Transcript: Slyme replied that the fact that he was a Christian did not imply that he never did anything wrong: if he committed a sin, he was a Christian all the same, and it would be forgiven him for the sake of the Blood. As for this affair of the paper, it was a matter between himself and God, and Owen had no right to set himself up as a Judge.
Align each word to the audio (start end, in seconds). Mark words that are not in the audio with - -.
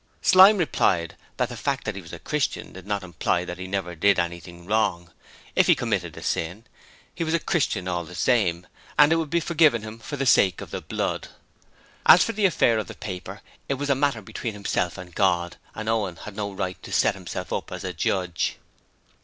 Slyme 0.23 0.57
replied 0.57 1.15
that 1.37 1.49
the 1.49 1.55
fact 1.55 1.83
that 1.85 1.95
he 1.95 2.01
was 2.01 2.11
a 2.11 2.17
Christian 2.17 2.73
did 2.73 2.87
not 2.87 3.03
imply 3.03 3.45
that 3.45 3.59
he 3.59 3.67
never 3.67 3.93
did 3.93 4.17
anything 4.17 4.65
wrong: 4.65 5.11
if 5.55 5.67
he 5.67 5.75
committed 5.75 6.17
a 6.17 6.23
sin, 6.23 6.63
he 7.13 7.23
was 7.23 7.35
a 7.35 7.39
Christian 7.39 7.87
all 7.87 8.03
the 8.03 8.15
same, 8.15 8.65
and 8.97 9.13
it 9.13 9.17
would 9.17 9.29
be 9.29 9.39
forgiven 9.39 9.83
him 9.83 9.99
for 9.99 10.17
the 10.17 10.25
sake 10.25 10.59
of 10.59 10.71
the 10.71 10.81
Blood. 10.81 11.27
As 12.07 12.23
for 12.23 12.31
this 12.31 12.47
affair 12.51 12.79
of 12.79 12.87
the 12.87 12.95
paper, 12.95 13.41
it 13.69 13.75
was 13.75 13.91
a 13.91 13.93
matter 13.93 14.23
between 14.23 14.53
himself 14.53 14.97
and 14.97 15.13
God, 15.13 15.57
and 15.75 15.87
Owen 15.87 16.15
had 16.15 16.35
no 16.35 16.51
right 16.51 16.81
to 16.81 16.91
set 16.91 17.13
himself 17.13 17.53
up 17.53 17.71
as 17.71 17.83
a 17.83 17.93
Judge. 17.93 18.57